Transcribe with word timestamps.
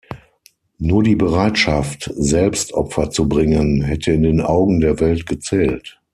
Nur 0.79 1.03
die 1.03 1.15
Bereitschaft, 1.15 2.09
selbst 2.15 2.73
Opfer 2.73 3.11
zu 3.11 3.29
bringen, 3.29 3.83
hätte 3.83 4.11
in 4.11 4.23
den 4.23 4.41
Augen 4.41 4.79
der 4.79 4.99
Welt 4.99 5.27
gezählt. 5.27 6.01